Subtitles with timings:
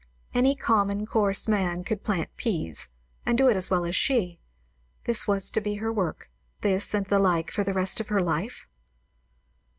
[0.33, 2.89] _Any common, coarse man could plant peas,
[3.23, 4.39] and do it as well as she;
[5.05, 6.31] was this to be her work,
[6.61, 8.65] this and the like, for the rest of her life?